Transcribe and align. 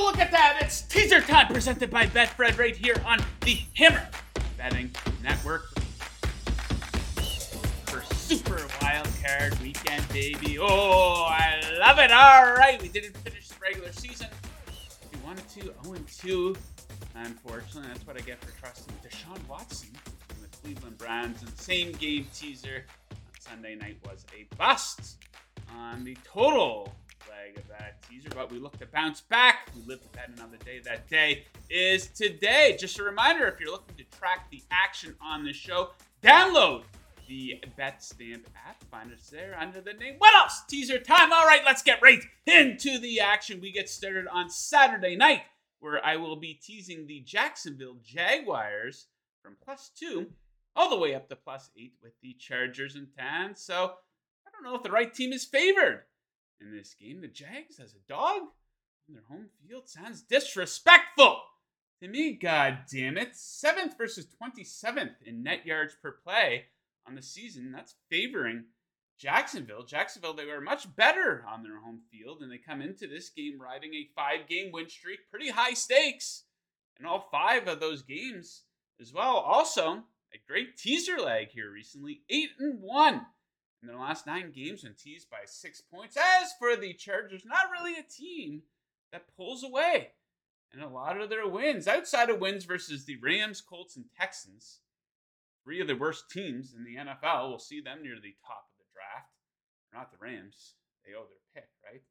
Oh, 0.00 0.04
look 0.04 0.20
at 0.20 0.30
that! 0.30 0.58
It's 0.60 0.82
teaser 0.82 1.20
time 1.20 1.48
presented 1.48 1.90
by 1.90 2.06
Betfred 2.06 2.56
right 2.56 2.76
here 2.76 2.94
on 3.04 3.18
the 3.40 3.58
Hammer 3.74 4.06
Betting 4.56 4.92
Network 5.24 5.70
for 7.86 8.00
Super 8.14 8.64
Wild 8.80 9.08
Card 9.26 9.58
Weekend, 9.58 10.08
baby. 10.10 10.56
Oh, 10.60 11.24
I 11.28 11.60
love 11.80 11.98
it. 11.98 12.12
All 12.12 12.54
right, 12.54 12.80
we 12.80 12.88
didn't 12.88 13.16
finish 13.16 13.48
the 13.48 13.56
regular 13.60 13.90
season. 13.90 14.28
We 15.12 15.18
wanted 15.26 15.48
to 15.48 15.74
0 15.82 15.98
2. 16.16 16.56
Unfortunately, 17.16 17.88
that's 17.92 18.06
what 18.06 18.16
I 18.16 18.20
get 18.20 18.40
for 18.40 18.56
trusting 18.60 18.94
Deshaun 19.02 19.48
Watson 19.48 19.88
and 20.30 20.38
the 20.40 20.56
Cleveland 20.58 20.96
Browns. 20.96 21.42
And 21.42 21.50
same 21.58 21.90
game 21.90 22.28
teaser 22.32 22.84
on 23.10 23.16
Sunday 23.40 23.74
night 23.74 23.98
was 24.04 24.24
a 24.32 24.46
bust 24.54 25.16
on 25.76 26.04
the 26.04 26.16
total 26.22 26.94
leg 27.38 27.56
of 27.56 27.68
that 27.68 28.02
teaser, 28.08 28.28
but 28.34 28.50
we 28.50 28.58
look 28.58 28.78
to 28.78 28.86
bounce 28.86 29.20
back. 29.20 29.68
We 29.76 29.82
live 29.86 30.02
to 30.02 30.08
bet 30.08 30.30
another 30.34 30.56
day. 30.64 30.80
That 30.80 31.08
day 31.08 31.44
is 31.70 32.08
today. 32.08 32.76
Just 32.78 32.98
a 32.98 33.02
reminder 33.02 33.46
if 33.46 33.60
you're 33.60 33.70
looking 33.70 33.96
to 33.96 34.18
track 34.18 34.50
the 34.50 34.62
action 34.70 35.14
on 35.22 35.44
the 35.44 35.52
show, 35.52 35.90
download 36.22 36.82
the 37.28 37.62
Bet 37.76 38.02
Stamp 38.02 38.48
app. 38.66 38.82
Find 38.90 39.12
us 39.12 39.28
there 39.30 39.56
under 39.58 39.80
the 39.80 39.92
name. 39.92 40.14
What 40.18 40.34
else? 40.34 40.62
Teaser 40.68 40.98
time. 40.98 41.32
All 41.32 41.46
right, 41.46 41.62
let's 41.64 41.82
get 41.82 42.02
right 42.02 42.22
into 42.46 42.98
the 42.98 43.20
action. 43.20 43.60
We 43.60 43.72
get 43.72 43.88
started 43.88 44.26
on 44.32 44.50
Saturday 44.50 45.14
night, 45.14 45.42
where 45.80 46.04
I 46.04 46.16
will 46.16 46.36
be 46.36 46.54
teasing 46.54 47.06
the 47.06 47.20
Jacksonville 47.20 47.96
Jaguars 48.02 49.06
from 49.42 49.56
plus 49.64 49.90
two 49.96 50.26
all 50.74 50.90
the 50.90 50.98
way 50.98 51.14
up 51.14 51.28
to 51.28 51.36
plus 51.36 51.70
eight 51.76 51.94
with 52.02 52.12
the 52.22 52.34
Chargers 52.38 52.96
in 52.96 53.08
town. 53.16 53.54
So 53.54 53.92
I 54.46 54.50
don't 54.50 54.64
know 54.64 54.76
if 54.76 54.82
the 54.82 54.90
right 54.90 55.12
team 55.12 55.32
is 55.32 55.44
favored 55.44 56.02
in 56.60 56.74
this 56.74 56.94
game. 56.94 57.20
The 57.20 57.28
Jags 57.28 57.78
as 57.80 57.94
a 57.94 58.08
dog 58.08 58.42
on 59.08 59.14
their 59.14 59.24
home 59.28 59.48
field 59.66 59.88
sounds 59.88 60.22
disrespectful 60.22 61.40
to 62.02 62.08
me. 62.08 62.32
God 62.32 62.80
damn 62.92 63.18
it! 63.18 63.36
Seventh 63.36 63.96
versus 63.96 64.26
twenty 64.36 64.64
seventh 64.64 65.12
in 65.24 65.42
net 65.42 65.66
yards 65.66 65.96
per 66.00 66.12
play 66.12 66.66
on 67.06 67.14
the 67.14 67.22
season. 67.22 67.72
That's 67.72 67.94
favoring 68.10 68.64
Jacksonville. 69.18 69.82
Jacksonville 69.82 70.34
they 70.34 70.46
were 70.46 70.60
much 70.60 70.94
better 70.96 71.44
on 71.48 71.62
their 71.62 71.80
home 71.80 72.00
field, 72.10 72.42
and 72.42 72.50
they 72.50 72.58
come 72.58 72.80
into 72.80 73.06
this 73.06 73.30
game 73.30 73.60
riding 73.60 73.94
a 73.94 74.08
five 74.14 74.46
game 74.48 74.70
win 74.72 74.88
streak, 74.88 75.20
pretty 75.30 75.50
high 75.50 75.74
stakes, 75.74 76.44
in 77.00 77.06
all 77.06 77.28
five 77.32 77.66
of 77.66 77.80
those 77.80 78.02
games 78.02 78.62
as 79.00 79.12
well. 79.12 79.36
Also, 79.36 80.02
a 80.34 80.38
great 80.46 80.76
teaser 80.76 81.18
leg 81.18 81.48
here 81.48 81.70
recently, 81.70 82.22
eight 82.28 82.50
and 82.58 82.80
one 82.80 83.26
in 83.80 83.88
their 83.88 83.98
last 83.98 84.26
nine 84.26 84.50
games 84.50 84.84
and 84.84 84.96
teased 84.96 85.30
by 85.30 85.38
six 85.46 85.80
points. 85.80 86.16
As 86.16 86.52
for 86.58 86.76
the 86.76 86.94
Chargers, 86.94 87.44
not 87.44 87.70
really 87.70 87.98
a 87.98 88.02
team 88.02 88.62
that 89.12 89.34
pulls 89.36 89.62
away. 89.62 90.10
And 90.72 90.82
a 90.82 90.88
lot 90.88 91.20
of 91.20 91.30
their 91.30 91.46
wins, 91.48 91.88
outside 91.88 92.28
of 92.28 92.40
wins 92.40 92.64
versus 92.64 93.04
the 93.04 93.16
Rams, 93.22 93.60
Colts, 93.60 93.96
and 93.96 94.04
Texans, 94.18 94.80
three 95.64 95.80
of 95.80 95.86
the 95.86 95.96
worst 95.96 96.30
teams 96.30 96.74
in 96.76 96.84
the 96.84 96.96
NFL. 96.96 97.48
We'll 97.48 97.58
see 97.58 97.80
them 97.80 98.02
near 98.02 98.16
the 98.16 98.34
top 98.46 98.66
of 98.68 98.78
the 98.78 98.84
draft. 98.92 99.32
Not 99.94 100.10
the 100.10 100.18
Rams. 100.20 100.74
They 101.06 101.14
owe 101.14 101.24
their 101.24 101.62
pick, 101.62 101.70
right? 101.82 102.02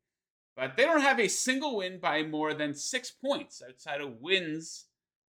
But 0.55 0.75
they 0.75 0.85
don't 0.85 1.01
have 1.01 1.19
a 1.19 1.27
single 1.27 1.77
win 1.77 1.99
by 1.99 2.23
more 2.23 2.55
than 2.55 2.73
six 2.73 3.11
points 3.11 3.61
outside 3.67 4.01
of 4.01 4.21
wins 4.21 4.85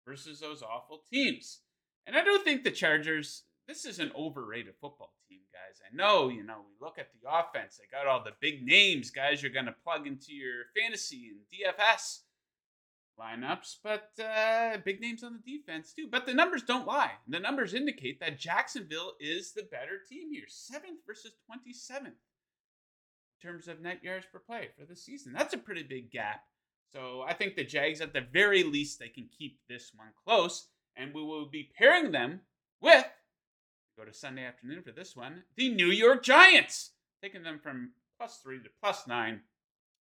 versus 0.05 0.41
those 0.41 0.63
awful 0.63 1.03
teams. 1.09 1.61
And 2.07 2.17
I 2.17 2.25
don't 2.25 2.43
think 2.43 2.65
the 2.65 2.73
Chargers, 2.73 3.45
this 3.67 3.85
is 3.85 3.99
an 3.99 4.13
overrated 4.17 4.75
football 4.81 5.13
team, 5.29 5.41
guys. 5.53 5.81
I 5.81 5.95
know, 5.95 6.29
you 6.29 6.43
know, 6.43 6.63
we 6.67 6.85
look 6.85 6.99
at 6.99 7.09
the 7.13 7.29
offense, 7.29 7.79
they 7.79 7.85
got 7.91 8.07
all 8.07 8.23
the 8.23 8.33
big 8.41 8.65
names, 8.65 9.11
guys, 9.11 9.43
you're 9.43 9.53
going 9.53 9.67
to 9.67 9.75
plug 9.85 10.07
into 10.07 10.33
your 10.33 10.65
fantasy 10.77 11.31
and 11.31 11.41
DFS 11.53 12.21
lineups, 13.19 13.77
but 13.83 14.11
uh, 14.23 14.79
big 14.85 15.01
names 15.01 15.23
on 15.23 15.35
the 15.35 15.59
defense 15.59 15.93
too. 15.93 16.09
But 16.11 16.27
the 16.27 16.35
numbers 16.35 16.63
don't 16.63 16.87
lie. 16.87 17.13
The 17.29 17.39
numbers 17.39 17.75
indicate 17.75 18.21
that 18.21 18.39
Jacksonville 18.39 19.13
is 19.21 19.53
the 19.53 19.65
better 19.65 20.01
team 20.09 20.33
here, 20.33 20.45
seventh 20.49 21.01
versus 21.07 21.33
27th 21.51 22.07
in 22.07 22.13
terms 23.41 23.69
of 23.69 23.81
net 23.81 24.03
yards 24.03 24.27
per 24.33 24.39
play 24.39 24.69
for 24.79 24.85
the 24.85 24.97
season. 24.97 25.33
That's 25.33 25.55
a 25.55 25.59
pretty 25.59 25.83
big 25.83 26.11
gap. 26.11 26.43
So 26.93 27.25
I 27.27 27.33
think 27.33 27.57
the 27.57 27.65
Jags, 27.65 28.01
at 28.01 28.13
the 28.13 28.27
very 28.33 28.65
least, 28.65 28.99
they 28.99 29.09
can 29.09 29.29
keep 29.37 29.59
this 29.69 29.93
one 29.95 30.13
close 30.25 30.69
and 30.97 31.15
we 31.15 31.23
will 31.23 31.47
be 31.47 31.71
pairing 31.77 32.13
them 32.13 32.41
with 32.81 33.07
go 33.97 34.05
to 34.05 34.13
Sunday 34.13 34.45
afternoon 34.45 34.83
for 34.83 34.93
this 34.93 35.17
one, 35.17 35.43
the 35.57 35.69
New 35.69 35.89
York 35.89 36.23
Giants, 36.23 36.93
taking 37.23 37.43
them 37.43 37.59
from 37.59 37.93
plus 38.19 38.39
three 38.43 38.63
to 38.63 38.69
plus 38.83 39.07
nine. 39.07 39.41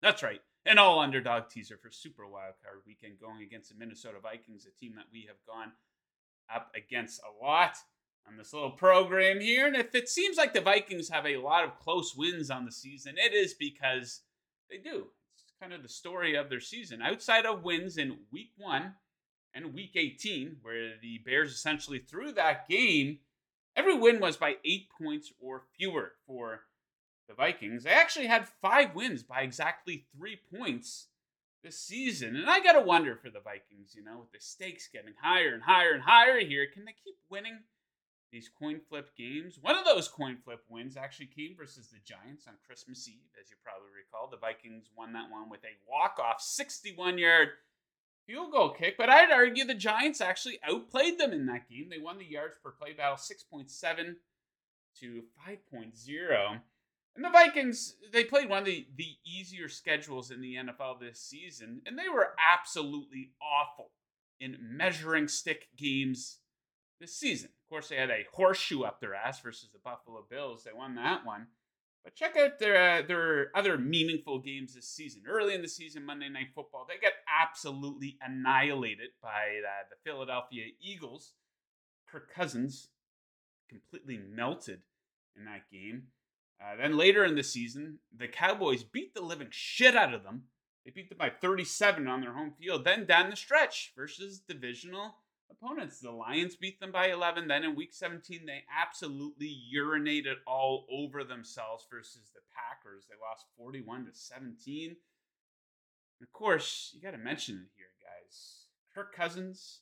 That's 0.03 0.23
right, 0.23 0.41
an 0.67 0.79
all 0.79 1.01
underdog 1.01 1.49
teaser 1.49 1.77
for 1.77 1.91
Super 1.91 2.25
Wildcard 2.25 2.87
Weekend, 2.87 3.21
going 3.21 3.43
against 3.43 3.71
the 3.71 3.79
Minnesota 3.79 4.19
Vikings, 4.23 4.67
a 4.67 4.81
team 4.81 4.95
that 4.97 5.07
we 5.13 5.27
have 5.29 5.37
gone 5.47 5.73
up 6.53 6.71
against 6.75 7.21
a 7.21 7.45
lot 7.45 7.77
on 8.27 8.37
this 8.37 8.53
little 8.53 8.71
program 8.71 9.41
here. 9.41 9.67
And 9.67 9.77
if 9.77 9.95
it 9.95 10.09
seems 10.09 10.37
like 10.37 10.53
the 10.53 10.61
Vikings 10.61 11.09
have 11.09 11.27
a 11.27 11.39
lot 11.39 11.65
of 11.65 11.79
close 11.79 12.15
wins 12.15 12.51
on 12.51 12.65
the 12.65 12.73
season, 12.73 13.15
it 13.17 13.33
is 13.33 13.55
because 13.55 14.21
they 14.71 14.79
do. 14.79 15.07
It's 15.35 15.53
kind 15.61 15.73
of 15.73 15.83
the 15.83 15.89
story 15.89 16.35
of 16.37 16.49
their 16.49 16.61
season. 16.61 17.03
Outside 17.03 17.47
of 17.47 17.65
wins 17.65 17.97
in 17.97 18.19
week 18.31 18.53
one 18.57 18.95
and 19.55 19.75
week 19.75 19.93
18, 19.97 20.57
where 20.63 20.93
the 21.01 21.19
Bears 21.25 21.53
essentially 21.53 21.99
threw 21.99 22.33
that 22.33 22.69
game, 22.69 23.19
every 23.77 23.99
win 23.99 24.21
was 24.21 24.37
by 24.37 24.57
eight 24.65 24.89
points 25.01 25.33
or 25.41 25.63
fewer 25.77 26.13
for 26.27 26.63
the 27.29 27.35
Vikings. 27.35 27.85
They 27.85 27.91
actually 27.91 28.27
had 28.27 28.49
five 28.61 28.95
wins 28.95 29.23
by 29.23 29.43
exactly 29.43 30.07
three 30.17 30.39
points 30.55 31.09
this 31.63 31.79
season. 31.79 32.37
And 32.37 32.51
I 32.51 32.61
got 32.61 32.73
to 32.73 32.81
wonder 32.81 33.17
for 33.17 33.31
the 33.31 33.41
Vikings, 33.41 33.95
you 33.95 34.03
know, 34.03 34.19
with 34.19 34.33
the 34.33 34.41
stakes 34.41 34.89
getting 34.93 35.15
higher 35.21 35.55
and 35.55 35.63
higher 35.63 35.93
and 35.93 36.03
higher 36.03 36.41
here, 36.41 36.67
can 36.73 36.85
they 36.85 36.95
keep 37.05 37.17
winning 37.31 37.59
these 38.33 38.51
coin 38.59 38.81
flip 38.89 39.11
games? 39.17 39.59
One 39.61 39.77
of 39.77 39.85
those 39.85 40.09
coin 40.09 40.37
flip 40.45 40.65
wins 40.69 40.97
actually 40.97 41.27
came 41.27 41.55
versus 41.57 41.89
the 41.89 42.01
Giants 42.05 42.47
on 42.49 42.55
Christmas 42.67 43.09
Eve, 43.09 43.31
as 43.41 43.51
you 43.51 43.57
probably 43.63 43.91
recall. 43.95 44.29
The 44.29 44.39
Vikings 44.39 44.91
won 44.97 45.13
that 45.13 45.31
one 45.31 45.49
with 45.49 45.65
a 45.65 45.79
walk 45.89 46.19
off 46.19 46.41
61 46.41 47.19
yard 47.19 47.51
field 48.27 48.53
goal 48.53 48.71
kick, 48.71 48.97
but 48.97 49.09
I'd 49.09 49.31
argue 49.31 49.65
the 49.65 49.75
Giants 49.75 50.21
actually 50.21 50.59
outplayed 50.67 51.19
them 51.19 51.33
in 51.33 51.47
that 51.47 51.69
game. 51.69 51.89
They 51.91 51.99
won 51.99 52.19
the 52.19 52.25
yards 52.25 52.57
per 52.63 52.71
play 52.71 52.93
battle 52.93 53.17
6.7 53.17 54.15
to 55.01 55.23
5.0. 55.49 56.61
And 57.15 57.25
the 57.25 57.31
Vikings, 57.31 57.97
they 58.13 58.25
played 58.25 58.49
one 58.49 58.61
of 58.61 58.65
the, 58.65 58.87
the 58.97 59.17
easier 59.25 59.69
schedules 59.69 60.31
in 60.31 60.41
the 60.41 60.55
NFL 60.55 60.99
this 60.99 61.21
season, 61.21 61.83
and 61.85 61.99
they 61.99 62.09
were 62.09 62.35
absolutely 62.53 63.33
awful 63.43 63.91
in 64.41 64.57
measuring 64.61 65.29
stick 65.29 65.69
games 65.77 66.39
this 67.01 67.15
season. 67.15 67.51
Of 67.51 67.69
course, 67.69 67.89
they 67.89 67.97
had 67.97 68.11
a 68.11 68.27
horseshoe 68.33 68.83
up 68.83 69.01
their 69.01 69.15
ass 69.15 69.41
versus 69.41 69.69
the 69.73 69.79
Buffalo 69.79 70.25
Bills. 70.29 70.65
They 70.65 70.73
won 70.73 70.95
that 70.95 71.27
one. 71.27 71.49
But 72.05 72.17
check 72.17 72.37
out 72.37 72.59
their 72.59 72.99
uh, 72.99 73.03
their 73.03 73.51
other 73.55 73.79
meaningful 73.79 74.41
games 74.41 74.75
this 74.75 74.89
season. 74.89 75.23
Early 75.29 75.55
in 75.55 75.63
the 75.63 75.69
season, 75.69 76.05
Monday 76.05 76.29
Night 76.29 76.49
Football, 76.55 76.87
they 76.89 77.01
get 77.01 77.13
absolutely 77.41 78.19
annihilated 78.21 79.11
by 79.23 79.61
uh, 79.63 79.85
the 79.89 79.97
Philadelphia 80.05 80.65
Eagles. 80.81 81.35
Kirk 82.11 82.33
Cousins 82.35 82.89
completely 83.69 84.19
melted 84.19 84.81
in 85.37 85.45
that 85.45 85.71
game. 85.71 86.09
Uh, 86.61 86.77
then 86.77 86.97
later 86.97 87.25
in 87.25 87.35
the 87.35 87.43
season, 87.43 87.99
the 88.17 88.29
Cowboys 88.29 88.83
beat 88.83 89.15
the 89.15 89.23
living 89.23 89.49
shit 89.51 89.97
out 89.97 90.15
of 90.15 90.23
them. 90.23 90.43
They 90.85 90.91
beat 90.91 91.09
them 91.09 91.19
by 91.19 91.31
37 91.31 92.07
on 92.09 92.21
their 92.21 92.35
home 92.35 92.53
field. 92.59 92.85
Then 92.85 93.07
down 93.07 93.31
the 93.31 93.37
stretch 93.37 93.93
versus 93.97 94.41
divisional 94.41 95.17
opponents. 95.63 96.01
The 96.01 96.11
Lions 96.11 96.57
beat 96.57 96.81
them 96.81 96.93
by 96.93 97.09
11. 97.09 97.49
Then 97.49 97.65
in 97.65 97.77
week 97.77 97.93
17, 97.93 98.47
they 98.47 98.65
absolutely 98.81 99.57
urinated 99.75 100.37
all 100.47 100.87
over 100.91 101.25
themselves 101.25 101.87
versus 101.91 102.31
the 102.35 102.41
Packers. 102.55 103.07
They 103.09 103.17
lost 103.21 103.47
41 103.57 104.07
to 104.07 104.11
17. 104.15 104.89
And 104.89 104.97
of 106.23 106.33
course, 106.33 106.91
you 106.95 107.01
got 107.01 107.13
to 107.13 107.19
mention 107.19 107.57
it 107.57 107.71
here, 107.77 107.87
guys. 108.03 108.67
Kirk 108.95 109.15
Cousins 109.15 109.81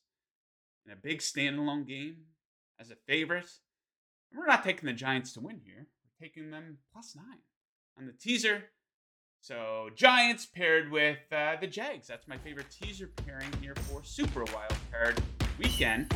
in 0.87 0.93
a 0.93 0.97
big 0.97 1.19
standalone 1.19 1.87
game 1.87 2.17
as 2.79 2.91
a 2.91 2.97
favorite. 3.07 3.51
We're 4.35 4.47
not 4.47 4.65
taking 4.65 4.87
the 4.87 4.93
Giants 4.93 5.33
to 5.35 5.41
win 5.41 5.61
here. 5.65 5.87
We're 6.05 6.27
taking 6.27 6.51
them 6.51 6.79
plus 6.93 7.17
nine. 7.17 7.41
On 7.99 8.07
the 8.07 8.13
teaser, 8.13 8.65
So 9.41 9.91
Giants 9.95 10.47
paired 10.47 10.91
with 10.91 11.19
uh, 11.33 11.57
the 11.61 11.67
Jags. 11.67 12.07
That's 12.07 12.29
my 12.29 12.39
favorite 12.39 12.71
teaser 12.71 13.11
pairing 13.27 13.53
here 13.61 13.75
for 13.75 14.03
Super 14.05 14.45
Wild 14.45 14.75
Card 14.91 15.21
Weekend. 15.61 16.11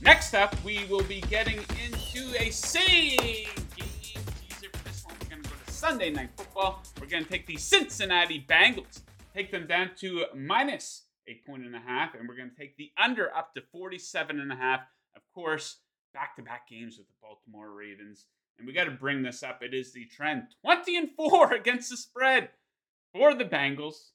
Next 0.00 0.34
up, 0.34 0.54
we 0.64 0.84
will 0.84 1.02
be 1.02 1.20
getting 1.22 1.58
into 1.84 2.32
a 2.38 2.50
same 2.50 3.18
teaser 3.18 4.68
for 4.72 4.84
this 4.84 5.04
one. 5.04 5.16
We're 5.20 5.30
going 5.30 5.42
to 5.42 5.48
go 5.48 5.56
to 5.66 5.72
Sunday 5.72 6.10
Night 6.10 6.30
Football. 6.36 6.80
We're 7.00 7.08
going 7.08 7.24
to 7.24 7.30
take 7.30 7.48
the 7.48 7.56
Cincinnati 7.56 8.46
Bengals, 8.48 9.00
take 9.34 9.50
them 9.50 9.66
down 9.66 9.90
to 9.98 10.26
minus 10.32 11.06
a 11.26 11.40
point 11.44 11.64
and 11.64 11.74
a 11.74 11.80
half, 11.80 12.14
and 12.14 12.28
we're 12.28 12.36
going 12.36 12.50
to 12.50 12.56
take 12.56 12.76
the 12.76 12.92
under 13.02 13.34
up 13.36 13.52
to 13.54 13.62
47 13.72 14.38
and 14.38 14.52
a 14.52 14.56
half. 14.56 14.82
Of 15.16 15.22
course, 15.34 15.78
back-to-back 16.12 16.68
games 16.68 16.96
with 16.96 17.08
the 17.08 17.14
Baltimore 17.20 17.72
Ravens. 17.72 18.26
And 18.58 18.66
we 18.68 18.72
got 18.72 18.84
to 18.84 18.92
bring 18.92 19.22
this 19.22 19.42
up. 19.42 19.60
It 19.60 19.74
is 19.74 19.92
the 19.92 20.04
trend 20.04 20.44
20 20.64 20.96
and 20.96 21.10
4 21.16 21.52
against 21.54 21.90
the 21.90 21.96
spread 21.96 22.50
for 23.12 23.34
the 23.34 23.44
Bengals 23.44 24.10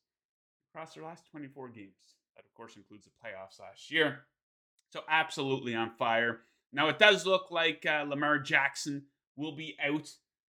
across 0.73 0.93
their 0.93 1.03
last 1.03 1.25
24 1.31 1.67
games. 1.69 2.18
That, 2.39 2.45
of 2.45 2.53
course, 2.53 2.77
includes 2.77 3.03
the 3.03 3.11
playoffs 3.11 3.59
last 3.59 3.91
year. 3.91 4.19
So 4.93 5.01
absolutely 5.09 5.75
on 5.75 5.91
fire. 5.91 6.39
Now 6.71 6.87
it 6.87 6.97
does 6.97 7.25
look 7.25 7.51
like 7.51 7.85
uh, 7.85 8.05
Lamar 8.07 8.39
Jackson 8.39 9.03
will 9.35 9.51
be 9.51 9.75
out 9.83 10.09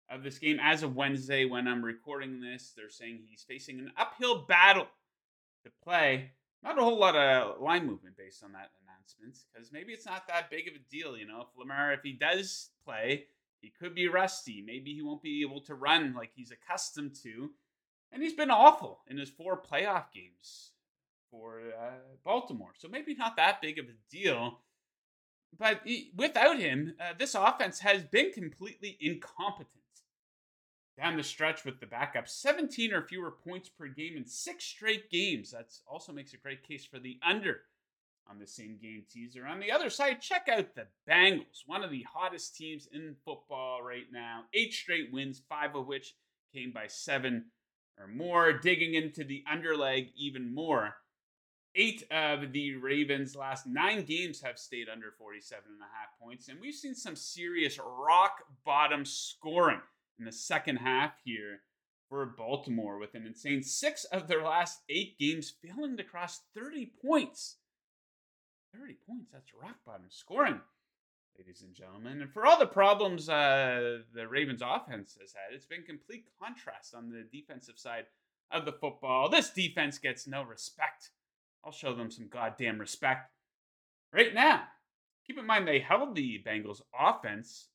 of 0.09 0.21
this 0.21 0.39
game 0.39 0.59
as 0.61 0.83
of 0.83 0.97
Wednesday 0.97 1.45
when 1.45 1.69
I'm 1.69 1.85
recording 1.85 2.41
this. 2.41 2.73
They're 2.75 2.89
saying 2.89 3.21
he's 3.25 3.45
facing 3.47 3.79
an 3.79 3.93
uphill 3.95 4.41
battle 4.41 4.87
to 5.63 5.71
play. 5.81 6.31
Not 6.63 6.77
a 6.77 6.83
whole 6.83 6.99
lot 6.99 7.15
of 7.15 7.61
line 7.61 7.85
movement 7.85 8.17
based 8.17 8.43
on 8.43 8.51
that 8.51 8.71
announcement 8.83 9.37
because 9.53 9.71
maybe 9.71 9.93
it's 9.93 10.05
not 10.05 10.27
that 10.27 10.49
big 10.49 10.67
of 10.67 10.73
a 10.73 10.91
deal. 10.91 11.17
You 11.17 11.27
know, 11.27 11.41
if 11.41 11.57
Lamar, 11.57 11.93
if 11.93 12.01
he 12.03 12.11
does 12.11 12.71
play, 12.83 13.27
he 13.61 13.69
could 13.69 13.95
be 13.95 14.09
rusty. 14.09 14.61
Maybe 14.65 14.93
he 14.93 15.01
won't 15.01 15.23
be 15.23 15.43
able 15.43 15.61
to 15.61 15.75
run 15.75 16.13
like 16.13 16.31
he's 16.35 16.51
accustomed 16.51 17.15
to. 17.23 17.51
And 18.11 18.21
he's 18.21 18.33
been 18.33 18.51
awful 18.51 18.99
in 19.07 19.17
his 19.17 19.29
four 19.29 19.61
playoff 19.61 20.11
games 20.13 20.71
for 21.31 21.61
uh, 21.79 21.91
Baltimore. 22.23 22.73
So 22.77 22.87
maybe 22.87 23.15
not 23.15 23.35
that 23.37 23.61
big 23.61 23.79
of 23.79 23.85
a 23.85 24.15
deal. 24.15 24.59
But 25.57 25.81
he, 25.83 26.11
without 26.15 26.59
him, 26.59 26.93
uh, 26.99 27.13
this 27.17 27.35
offense 27.35 27.79
has 27.79 28.03
been 28.03 28.31
completely 28.31 28.97
incompetent. 29.01 29.67
Down 30.97 31.15
the 31.15 31.23
stretch 31.23 31.63
with 31.63 31.79
the 31.79 31.85
backup, 31.85 32.27
17 32.27 32.93
or 32.93 33.01
fewer 33.01 33.31
points 33.31 33.69
per 33.69 33.87
game 33.87 34.17
in 34.17 34.25
six 34.25 34.65
straight 34.65 35.09
games. 35.09 35.51
That 35.51 35.73
also 35.87 36.11
makes 36.11 36.33
a 36.33 36.37
great 36.37 36.67
case 36.67 36.85
for 36.85 36.99
the 36.99 37.17
under 37.25 37.61
on 38.29 38.37
the 38.37 38.45
same 38.45 38.77
game 38.81 39.03
teaser. 39.09 39.45
On 39.47 39.59
the 39.59 39.71
other 39.71 39.89
side, 39.89 40.21
check 40.21 40.47
out 40.51 40.75
the 40.75 40.87
Bengals, 41.09 41.63
one 41.65 41.83
of 41.83 41.89
the 41.89 42.05
hottest 42.13 42.55
teams 42.55 42.87
in 42.91 43.15
football 43.25 43.81
right 43.81 44.05
now. 44.11 44.43
Eight 44.53 44.73
straight 44.73 45.11
wins, 45.11 45.41
five 45.49 45.75
of 45.75 45.87
which 45.87 46.15
came 46.53 46.71
by 46.71 46.87
seven 46.87 47.45
or 47.99 48.07
more, 48.07 48.53
digging 48.53 48.93
into 48.93 49.23
the 49.23 49.43
underleg 49.51 50.09
even 50.15 50.53
more. 50.53 50.95
Eight 51.75 52.03
of 52.11 52.51
the 52.51 52.75
Ravens' 52.75 53.35
last 53.35 53.67
nine 53.67 54.03
games 54.03 54.41
have 54.41 54.57
stayed 54.57 54.89
under 54.89 55.11
47 55.17 55.63
and 55.67 55.81
a 55.81 55.83
half 55.83 56.19
points, 56.19 56.47
and 56.47 56.59
we've 56.59 56.73
seen 56.73 56.95
some 56.95 57.15
serious 57.15 57.79
rock 57.79 58.43
bottom 58.65 59.05
scoring 59.05 59.81
in 60.17 60.25
the 60.25 60.31
second 60.31 60.77
half 60.77 61.13
here 61.23 61.61
for 62.09 62.25
Baltimore 62.25 62.97
with 62.97 63.13
an 63.13 63.25
insane 63.25 63.61
six 63.61 64.03
of 64.05 64.27
their 64.27 64.43
last 64.43 64.81
eight 64.89 65.17
games 65.19 65.53
failing 65.63 65.95
to 65.97 66.03
cross 66.03 66.41
30 66.55 66.91
points. 67.05 67.57
30 68.75 68.97
points, 69.07 69.31
that's 69.31 69.53
rock 69.53 69.75
bottom 69.85 70.07
scoring, 70.09 70.59
ladies 71.37 71.61
and 71.61 71.75
gentlemen. 71.75 72.21
And 72.21 72.31
for 72.31 72.47
all 72.47 72.57
the 72.57 72.65
problems 72.65 73.29
uh, 73.29 73.99
the 74.13 74.27
Ravens 74.27 74.63
offense 74.65 75.17
has 75.21 75.33
had, 75.33 75.55
it's 75.55 75.67
been 75.67 75.83
complete 75.83 76.25
contrast 76.41 76.95
on 76.95 77.09
the 77.09 77.25
defensive 77.31 77.77
side 77.77 78.05
of 78.51 78.65
the 78.65 78.73
football. 78.73 79.29
This 79.29 79.51
defense 79.51 79.99
gets 79.99 80.27
no 80.27 80.41
respect 80.43 81.11
I'll 81.65 81.71
show 81.71 81.95
them 81.95 82.11
some 82.11 82.27
goddamn 82.27 82.79
respect 82.79 83.31
right 84.13 84.33
now. 84.33 84.63
Keep 85.27 85.39
in 85.39 85.45
mind 85.45 85.67
they 85.67 85.79
held 85.79 86.15
the 86.15 86.41
Bengals 86.45 86.81
offense 86.97 87.69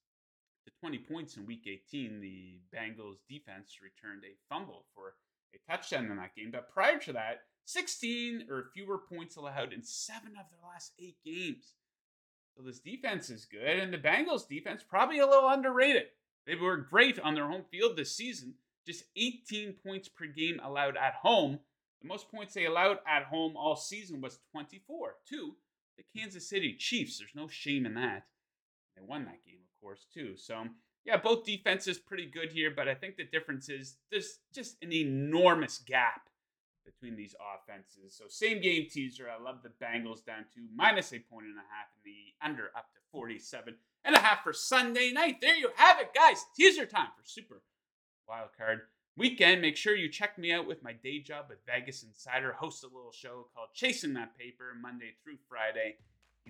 to 0.65 0.73
20 0.81 0.99
points 0.99 1.37
in 1.37 1.47
week 1.47 1.67
18. 1.67 2.21
The 2.21 2.61
Bengals 2.75 3.19
defense 3.29 3.79
returned 3.83 4.23
a 4.25 4.37
fumble 4.49 4.87
for 4.95 5.15
a 5.55 5.71
touchdown 5.71 6.07
in 6.07 6.17
that 6.17 6.35
game. 6.35 6.51
But 6.51 6.71
prior 6.71 6.99
to 7.01 7.13
that, 7.13 7.43
16 7.67 8.47
or 8.51 8.71
fewer 8.75 8.99
points 8.99 9.37
allowed 9.37 9.73
in 9.73 9.83
seven 9.83 10.33
of 10.39 10.47
their 10.51 10.69
last 10.69 10.93
eight 10.99 11.17
games. 11.25 11.75
So 12.57 12.63
this 12.63 12.79
defense 12.79 13.31
is 13.31 13.47
good, 13.47 13.81
and 13.81 13.93
the 13.93 13.99
Bengals 13.99 14.47
defense 14.47 14.85
probably 14.89 15.19
a 15.19 15.27
little 15.27 15.49
underrated. 15.49 16.05
They 16.47 16.55
were 16.55 16.77
great 16.77 17.19
on 17.19 17.35
their 17.35 17.49
home 17.49 17.65
field 17.71 17.97
this 17.97 18.15
season, 18.15 18.55
just 18.87 19.05
18 19.17 19.75
points 19.85 20.09
per 20.09 20.27
game 20.27 20.61
allowed 20.63 20.97
at 20.97 21.15
home 21.15 21.61
the 22.05 22.09
most 22.09 22.31
points 22.31 22.53
they 22.53 22.67
allowed 22.67 22.99
at 23.09 23.25
home 23.25 23.56
all 23.56 23.77
season 23.77 24.21
was 24.21 24.39
24 24.53 25.15
to 25.31 25.55
the 25.97 26.05
Kansas 26.15 26.47
City 26.47 26.77
Chiefs. 26.79 27.19
There's 27.19 27.35
no 27.35 27.49
shame 27.49 27.87
in 27.87 27.95
that. 27.95 28.27
They 28.95 29.03
won 29.03 29.25
that 29.25 29.43
game, 29.45 29.61
of 29.65 29.81
course, 29.81 30.06
too. 30.12 30.35
So, 30.37 30.56
um, 30.59 30.75
yeah, 31.06 31.17
both 31.17 31.47
defenses 31.47 31.99
pretty 31.99 32.27
good 32.27 32.53
here, 32.53 32.71
but 32.77 32.89
I 32.89 32.95
think 32.95 33.17
the 33.17 33.25
difference 33.25 33.71
is 33.71 33.97
there's 34.11 34.39
just 34.55 34.77
an 34.83 34.93
enormous 34.93 35.79
gap 35.79 36.29
between 36.85 37.17
these 37.17 37.35
offenses. 37.41 38.15
So, 38.15 38.25
same 38.29 38.61
game 38.61 38.87
teaser. 38.91 39.27
I 39.31 39.43
love 39.43 39.62
the 39.62 39.71
Bengals 39.83 40.23
down 40.23 40.45
to 40.55 40.61
minus 40.77 41.15
a 41.15 41.19
point 41.21 41.47
and 41.47 41.56
a 41.56 41.65
half 41.73 41.89
and 41.97 42.05
the 42.05 42.47
under 42.47 42.67
up 42.77 42.93
to 42.93 43.01
47 43.12 43.77
and 44.05 44.15
a 44.15 44.21
half 44.21 44.43
for 44.43 44.53
Sunday 44.53 45.11
night. 45.11 45.37
There 45.41 45.56
you 45.56 45.71
have 45.77 46.01
it, 46.01 46.11
guys. 46.15 46.45
Teaser 46.55 46.85
time 46.85 47.09
for 47.17 47.25
Super 47.25 47.62
Wild 48.29 48.51
Card 48.59 48.81
weekend, 49.17 49.61
make 49.63 49.77
sure 49.77 49.95
you 49.95 50.09
check 50.09 50.39
me 50.39 50.53
out 50.53 50.67
with 50.67 50.83
my 50.83 50.93
day 50.93 51.21
job 51.21 51.47
with 51.49 51.59
Vegas 51.67 52.03
Insider. 52.03 52.53
Host 52.53 52.85
a 52.85 52.87
little 52.87 53.13
show 53.13 53.47
called 53.55 53.69
Chasing 53.75 54.15
That 54.15 54.37
Paper 54.39 54.77
Monday 54.81 55.15
through 55.23 55.37
Friday, 55.49 55.97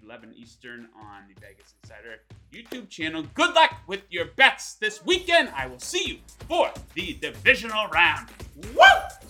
11 0.03 0.35
Eastern 0.35 0.89
on 0.99 1.23
the 1.29 1.41
Vegas 1.41 1.75
Insider 1.83 2.21
YouTube 2.53 2.89
channel. 2.89 3.25
Good 3.35 3.55
luck 3.55 3.77
with 3.87 4.03
your 4.11 4.27
bets 4.37 4.75
this 4.75 5.05
weekend. 5.05 5.51
I 5.55 5.67
will 5.67 5.79
see 5.79 6.09
you 6.09 6.19
for 6.49 6.71
the 6.95 7.15
divisional 7.21 7.89
round. 7.89 8.29
Woo! 8.75 9.24